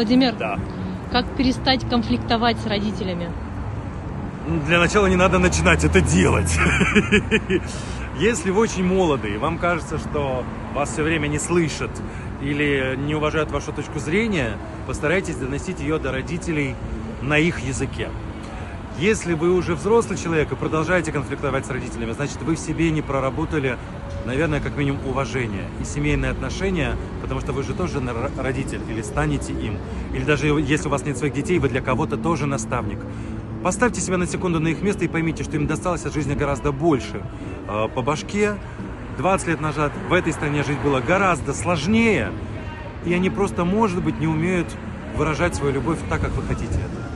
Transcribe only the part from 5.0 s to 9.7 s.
не надо начинать это делать. Если вы очень молоды, и вам